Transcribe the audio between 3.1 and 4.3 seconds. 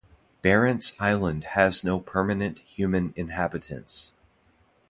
inhabitants.